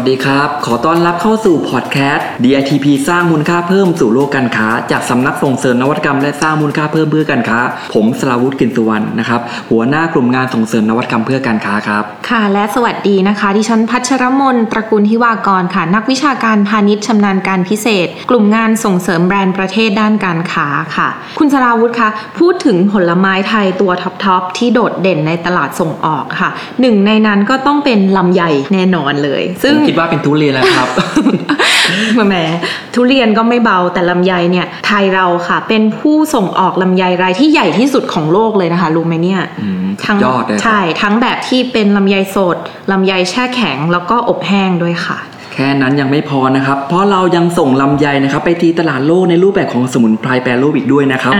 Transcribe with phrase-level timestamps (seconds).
[0.00, 7.58] วัสดีครับ ขอต้อนรับเข้าสู่พอดแคสต์ DITP สร้างมูลค่าเพิ่มสู่โลกการค้า จากสำนักส่งเสริมนวัตกรรมและสร้างมูลค่าเพิ่มเพื่อการค้า
[7.94, 9.40] ผมสราวุฒิกินสุวรรณนะครับ
[9.70, 30.88] หัวหน้ากลุ่มงานส่งเสริมนวัตกรรมเพื่อการค้าครับ ค่ะ และสวัสดีนะคะ ดิฉันพัชรมนตระกูลทิวากรค่ะ นักวิชาการพาณิชย์ชำนาญการพิเศษ กลุ่มงานส่งเสริมแบรนด์ประเทศด้านการค้าค่ะ คุณสราวุฒิคะ พูดถึงผลไม้ไทยตัวท็อปๆที่โดดเด่นในตลาดส่งออกค่ะ หนึ่งในนั้นก็ต้องเป็นลำไยแน่นอนเลย ซึ่งคิดว่าเป็นทุเรียนแล้วครับ
[32.28, 32.36] แหม
[32.94, 39.40] ทุเรียนก็ไม่เบาแต่ลำไยเนี่ย ไทยเราค่ะ เป็นผู้ส่งออกลำไยรายที่ใหญ่ที่สุดของโลกเลยนะคะรู้ไหมเนี่ย
[40.04, 40.18] ทั้ง
[40.62, 42.56] ใช่ทั้งแบบที่เป็นลำไยสด
[42.92, 51.34] ลำไยแช่แข็งแล้วก็อบแห้งด้วยค่ะแค่นั้นยังไม่พอนะครับ เพราะเรายังส่งลำไยนะครับ ไปตีตลาดโลกในรูปแบบของสมุนไพรแปรรูปอีกด้วยนะครับ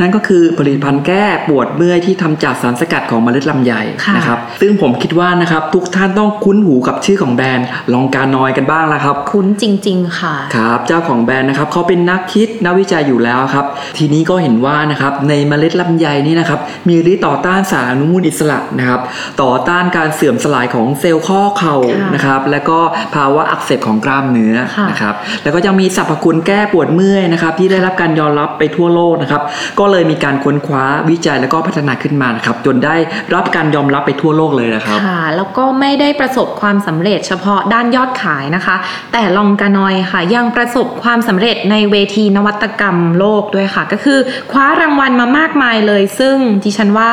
[0.00, 3.72] นั่นก็คือผลิตภัณฑ์แก้ปวดเมื่อยที่ทำจากสารสกัดของเมล็ดลำไย
[4.16, 13.66] นะครับ ซึ่งผมคิดว่านะครับทุกท่านต้องคุ้นหูกับชื่อของแบรนด์ลองการนอยกันบ้างแล้วครับ คุ้นจริง ๆ ค่ะ ครับ เจ้าของแบรนด์นะครับเขาเป็นนักคิดนักวิจัยอยู่แล้วครับ
[13.98, 19.00] ทีนี้ก็เห็นว่านะครับในเมล็ดลำไยนี่นะครับมีฤทธิ์ต่อต้านสารอนุมูลอิสระนะครับ
[19.42, 21.76] ต่อต้านการเสื่อมสลายของเซลล์ข้อเข่า
[22.14, 22.78] นะครับ และก็
[23.14, 24.54] ภาวะอักเสบของกล้ามเนื้อ
[24.90, 29.42] นะครับแล้วก็ยังมีสรรพคุณแก้ปวดเมื่อยนะครับที่ได้รับการยอมรับไปทั่วโลกนะครับ
[29.78, 32.96] ก็เลยมีการค้นคว้าวิจัยแล้วก็พัฒนาขึ้นมานะครับจนได้
[33.34, 38.76] รับการยอมรับไปทั่วโลกเลยนะครับค่ะแล้วก็ไม่ได้ประสบความสำเร็จเฉพาะด้านยอดขายนะคะ
[39.12, 44.18] แต่ลองกานอยค่ะ ยังประสบความสำเร็จในเวทีนวัตกรรมโลกด้วยค่ะ ก็คือ
[44.52, 47.10] คว้ารางวัลมามากมายเลย ซึ่งดิฉันว่า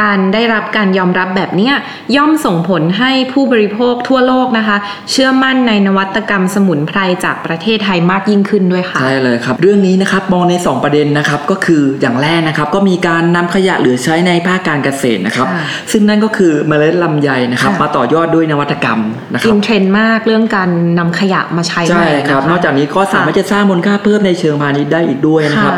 [0.00, 1.70] การได้รับการยอมรับแบบนี้
[2.16, 4.76] ย่อมส่งผลให้ผู้บริโภคทั่วโลกนะคะ
[5.10, 15.48] เชื่อมั่นในนวัตกรรมสมุนไพรจากประเทศไทยมากยิ่งขึ้นด้วยค่ะ ใช่เลยครับ เรื่องนี้นะครับมองใน 2 ประเด็นนะครับก็คืออย่างแรกนะครับก็มีการนำขยะเหลือใช้ในภาคการเกษตรนะครับ
[15.92, 19.00] ซึ่งนั่นก็คือเมล็ดลำไยนะครับ มาต่อยอดด้วยนวัตกรรม
[19.32, 25.74] นะครับเทรนด์มากเรื่องการนำขยะมาใช้ใช่ครับ นอกจากนี้ก็สามารถจะสร้างมูลค่าเพิ่มในเชิงพาณิชย์ได้อีกด้วยนะครับ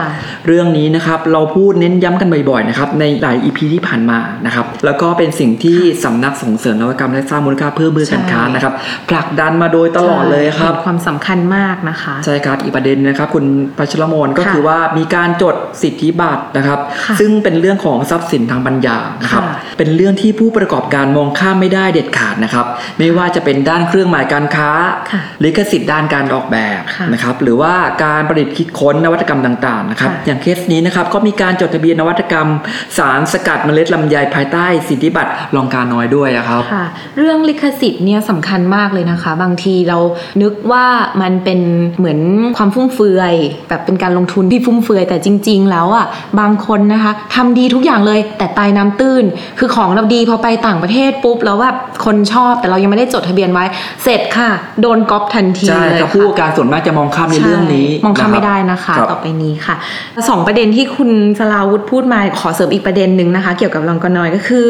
[0.47, 8.75] เรื่องนี้นะครับเราพูดเน้นย้ำกันบ่อยๆนะครับในหลาย EP ที่ผ่านมานะครับแล้วก็เป็นสิ่งที่สำนักส่งเสริมนวัตกรรมและสร้างมูลค่าเพิ่มเพื่อการค้านะครับ
[9.11, 13.45] ผลักดันมาโดยตลอดเลยครับความสำคัญมากนะคะใช่ครับอีกประเด็นนะครับ คุณ
[13.79, 16.79] ปัชรมนก็คือว่ามีการจดสิทธิบัตรนะครับ
[17.21, 19.45] ซึ่งเป็นเรื่องของทรัพย์สินทางปัญญานะครับ
[19.79, 22.67] เป็นเรื่องที่ผู้ประกอบการมองข้ามไม่ได้เด็ดขาดนะครับ
[22.99, 24.71] ไม่ว่าจะเป็นด้านเครื่องหมายการค้า
[25.45, 26.81] ลิขสิทธิ์ด้านการออกแบบ
[27.13, 32.49] นะครับหรือว่าการประดิษฐ์คิดค้นนวัตกรรมต่างๆนะครับอย่างเคสนี้นะครับก็มีการจดทะเบียนนวัตกรรม
[32.99, 36.63] สารสกัดเมล็ดลำไยภายใต้สิทธิบัตรลองการน้อยด้วยครับ
[37.17, 39.99] เรื่องลิขสิทธิ์เนี่ยสำคัญมากเลยนะคะ บางทีเรา
[40.43, 40.85] นึกว่า
[41.23, 41.61] มันเป็น
[41.99, 42.21] เหมือน
[42.57, 43.35] ความฟุ่มเฟือย
[43.69, 46.07] แบบเป็นการลงทุนที่ฟุ่มเฟือยแต่จริง ๆ แล้วอะ
[46.41, 49.25] บางคนนะคะทำดีทุกอย่างเลยแต่ตายน้ำตื้น
[49.59, 53.65] คือของเราดีพอไปต่างประเทศปุ๊บแล้วแบบคนชอบแต่เรายังไม่ได้จดทะเบียนไว้
[54.03, 54.51] เสร็จค่ะ
[54.81, 59.77] โดนก๊อปทันทีเลยค่ะผู้การส่วนมากจะมองข้ามในเรื่องนี้ มองข้ามไม่ได้นะคะต่อไปนี้ค่ะ
[60.29, 64.69] สองประเด็นที่คุณสลาวุธพูดมาขอเสริมอีกประเด็นหนึ่งนะคะ เกี่ยวกับลองกานอยก็คือ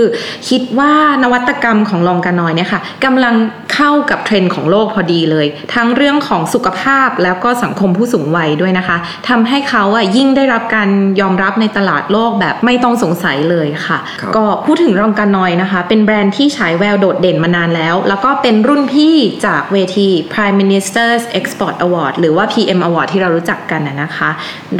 [0.49, 0.93] คิดว่า
[1.23, 3.35] นวัตกรรมของลองกานอยเนี่ยค่ะกำลัง
[3.75, 8.97] เข้ากับเทรนด์ของโลกพอดีเลย ทั้งเรื่องของสุขภาพแล้วก็สังคมผู้สูงวัยด้วยนะคะ
[9.29, 10.89] ทำให้เขาอะยิ่งได้รับการ
[11.21, 13.99] ยอมรับในตลาดโลกแบบไม่ต้องสงสัยเลยค่ะ
[14.37, 19.15] ก็พูดถึงรองกันนอยนะคะ เป็นแบรนด์ที่ฉายแววโดดเด่นมานานแล้ว แล้วก็เป็นรุ่นพี่
[19.47, 24.31] จากเวที Prime Minister's Export Award หรือว่า PM Award ที่เรารู้จักกันนะคะ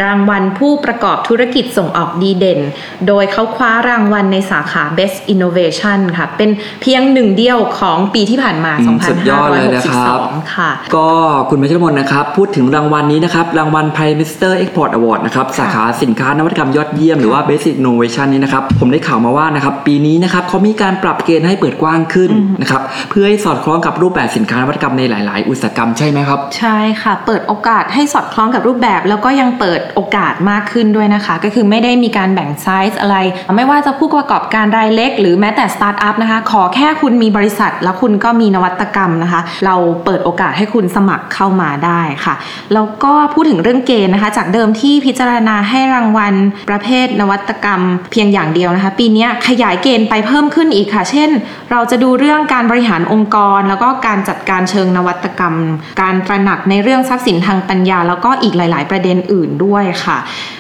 [0.03, 2.61] รางวัลผู้ประกอบธุรกิจส่งออกดีเด่น
[3.09, 6.51] โดยเขาคว้ารางวัลในสาขา Best Innovation ค่ะ เป็น
[6.83, 11.09] เพียงหนึ่งเดียวของปีที่ผ่านมา2562ค่ะก็
[11.51, 22.31] คุณพัชรมนนะครับ พูดถึงรางวัลนี้นะครับ รางวัล Prime Minister Export Award นะครับ สาขาสินค้านวัตกรรมยอดเยี่ยมหรือว่า Best Innovation นี้นะครับ ผมได้ข่าวมาว่านะครับ ปีนี้นะครับเขามีการปรับเกณฑ์ให้เปิดกว้างขึ้น
[22.61, 33.17] นะครับ เพื่อให้สอดคล้องกับรูปแบบสินค้านวัตกรรมในหลาย ๆ อุตสาหกรรมใช่ไหมครับ ใช่ค่ะ เปิดโอกาสให้สอดคล้องกับรูปแบบ แล้วก็ยังเปิดโอกาสมากขึ้นด้วยนะคะ ก็คือไม่ได้มีการแบ่งไซส์อะไร
[33.57, 42.35] ไม่ว่าจะผู้ประกอบการรายเล็ก หรือแม้แต่สตาร์ทอัพนะคะ ขอแค่คุณมีบริษัท แล้วคุณก็มีนวัวัตกรรมนะคะ เราเปิดโอกาสให้คุณสมัครเข้ามาได้ค่ะ
[42.75, 46.35] แล้วก็พูดถึงเรื่องเกณฑ์นะคะ จากเดิมที่พิจารณาให้รางวัล
[46.69, 47.81] ประเภทนวัตกรรม
[48.13, 51.31] เพียงอย่างเดียวนะคะ ปีนี้ขยายเกณฑ์ไปเพิ่มขึ้นอีกค่ะ เช่น
[51.71, 55.55] เราจะดูเรื่องการบริหารองค์กร แล้วก็การจัดการเชิงนวัตกรรม
[56.01, 60.19] การตระหนักในเรื่องทรัพย์สินทางปัญญา แล้วก็อีกหลาย ๆ ประเด็นอื่นด้วยค่ะ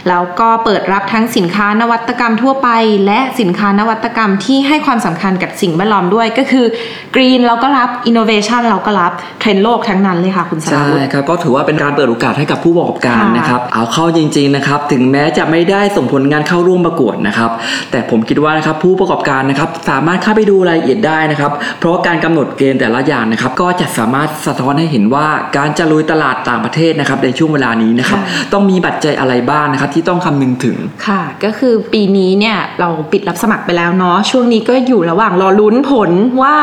[0.08, 2.68] แล้วก็เปิดรับทั้งสินค้านวัตกรรมทั่วไป
[3.06, 6.66] และสินค้านวัตกรรมที่ให้ความสำคัญกับสิ่งแวดล้อมด้วยก็คือ
[7.14, 17.50] green เราก็รับ innovation เราก็รับเทรนด์โลกทั้งนั้นเลยค่ะคุณสราใช่วุธครับก็ถือว่าเป็นการเปิดโอกาสให้กับผู้ประกอบการค่ะนะครับเอาเข้าจริงๆนะครับถึงแม้จะไม่ได้ส่งผลงานเข้าร่วมประกวดนะครับ
[17.90, 25.26] แต่ผมคิดว่านะครับผู้ประกอบการนะครับสามารถเข้าไปดูรายละเอียดได้นะครับเพราะว่าการกำหนดเกณฑ์แต่ละอย่างนะครับก็จะสามารถสะท้อนให้เห็นว่า
[25.56, 30.76] การจะลุยตลาดต่างประเทศนะครับในช่วงเวลานี้นะครับค่ะต้องมีปัจจัยอะไรบ้างนะครับที่ต้องคำนึงถึง
[31.06, 36.10] ค่ะ ก็คือปีนี้เนี่ยเราปิดรับสมัครไปแล้วเนาะช่วงนี้ก็อยู่ระหว่างรอลุ้นผล
[36.42, 36.56] ว่า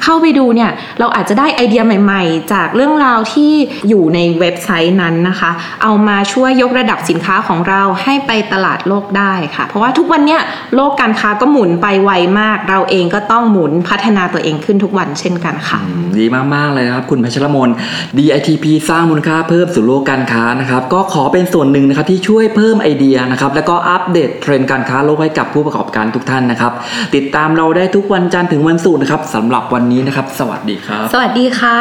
[0.03, 3.51] เข้าไปดูเนี่ย เราอาจจะได้ไอเดียใหม่ ๆ จากเรื่องราวที่
[3.89, 5.51] อยู่ในเว็บไซต์นั้นนะคะ
[5.83, 10.41] เอามาช่วยยกระดับสินค้าของเราให้ไปตลาดโลกได้ค่ะ เพราะว่าทุกวันเนี้ย
[10.75, 17.69] โลกการค้าก็หมุนไปไวมาก เราเองก็ต้องหมุนพัฒนาตัวเองขึ้นทุกวันเช่นกันค่ะอืมดีมากๆเลยนะครับคุณพัชรมน
[18.17, 26.71] DITP สร้างมูลค่าเพิ่มสู่โลกการค้านะครับก็ขอเป็นส่วนหนึ่งนะครับที่ช่วยเพิ่มไอเดียนะครับแล้วก็อัปเดตเทรนด์การค้าโลกให้กับผู้ประกอบการทุกท่านนะครับ
[27.15, 31.79] ติดตามเราได้ทุกวันจันทร์ถึงวันศุกร์นะครับสำหรับวันนี้นะครับ สวัสดีครับ สวัสดีค่ะ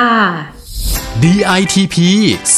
[1.23, 1.97] DITP